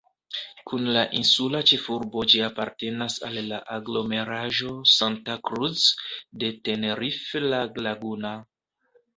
Kun 0.69 0.85
la 0.93 1.01
insula 1.17 1.59
ĉefurbo 1.71 2.23
ĝi 2.33 2.41
apartenas 2.45 3.19
al 3.29 3.37
la 3.51 3.59
aglomeraĵo 3.75 4.73
Santa 4.95 5.37
Cruz 5.51 5.85
de 6.45 6.53
Tenerife-La 6.71 7.63
Laguna. 7.89 8.35